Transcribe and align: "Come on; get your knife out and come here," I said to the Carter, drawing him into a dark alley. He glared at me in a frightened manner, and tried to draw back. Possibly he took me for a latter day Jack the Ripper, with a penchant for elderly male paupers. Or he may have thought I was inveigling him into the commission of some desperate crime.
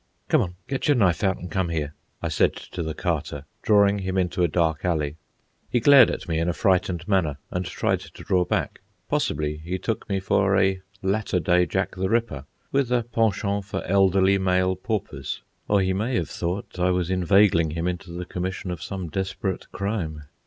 "Come 0.29 0.41
on; 0.41 0.55
get 0.67 0.87
your 0.87 0.97
knife 0.97 1.23
out 1.23 1.37
and 1.37 1.51
come 1.51 1.69
here," 1.69 1.93
I 2.23 2.27
said 2.29 2.55
to 2.55 2.81
the 2.81 2.95
Carter, 2.95 3.45
drawing 3.61 3.99
him 3.99 4.17
into 4.17 4.41
a 4.41 4.47
dark 4.47 4.83
alley. 4.83 5.17
He 5.69 5.79
glared 5.79 6.09
at 6.09 6.27
me 6.27 6.39
in 6.39 6.49
a 6.49 6.53
frightened 6.53 7.07
manner, 7.07 7.37
and 7.51 7.67
tried 7.67 7.99
to 7.99 8.23
draw 8.23 8.43
back. 8.43 8.81
Possibly 9.09 9.57
he 9.57 9.77
took 9.77 10.09
me 10.09 10.19
for 10.19 10.57
a 10.59 10.81
latter 11.03 11.39
day 11.39 11.67
Jack 11.67 11.93
the 11.95 12.09
Ripper, 12.09 12.45
with 12.71 12.91
a 12.91 13.03
penchant 13.03 13.65
for 13.65 13.83
elderly 13.85 14.39
male 14.39 14.75
paupers. 14.75 15.43
Or 15.67 15.81
he 15.81 15.93
may 15.93 16.15
have 16.15 16.31
thought 16.31 16.79
I 16.79 16.89
was 16.89 17.11
inveigling 17.11 17.69
him 17.69 17.87
into 17.87 18.11
the 18.11 18.25
commission 18.25 18.71
of 18.71 18.81
some 18.81 19.07
desperate 19.07 19.71
crime. 19.71 20.23